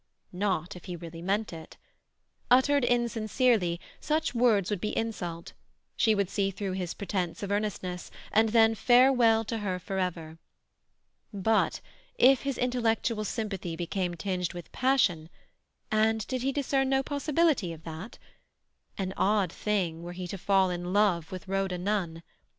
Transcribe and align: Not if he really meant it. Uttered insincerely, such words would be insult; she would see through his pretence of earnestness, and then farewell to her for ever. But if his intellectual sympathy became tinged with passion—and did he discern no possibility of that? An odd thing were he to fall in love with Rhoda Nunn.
Not 0.33 0.75
if 0.75 0.85
he 0.85 0.95
really 0.95 1.21
meant 1.21 1.53
it. 1.53 1.77
Uttered 2.49 2.83
insincerely, 2.83 3.79
such 3.99 4.33
words 4.33 4.71
would 4.71 4.81
be 4.81 4.97
insult; 4.97 5.53
she 5.95 6.15
would 6.15 6.27
see 6.27 6.49
through 6.49 6.71
his 6.71 6.95
pretence 6.95 7.43
of 7.43 7.51
earnestness, 7.51 8.09
and 8.31 8.49
then 8.49 8.73
farewell 8.73 9.43
to 9.45 9.59
her 9.59 9.77
for 9.77 9.99
ever. 9.99 10.39
But 11.31 11.81
if 12.17 12.41
his 12.41 12.57
intellectual 12.57 13.23
sympathy 13.25 13.75
became 13.75 14.15
tinged 14.15 14.53
with 14.53 14.71
passion—and 14.71 16.25
did 16.25 16.41
he 16.41 16.51
discern 16.51 16.89
no 16.89 17.03
possibility 17.03 17.71
of 17.71 17.83
that? 17.83 18.17
An 18.97 19.13
odd 19.15 19.53
thing 19.53 20.01
were 20.01 20.13
he 20.13 20.25
to 20.29 20.37
fall 20.39 20.71
in 20.71 20.93
love 20.93 21.31
with 21.31 21.47
Rhoda 21.47 21.77
Nunn. 21.77 22.23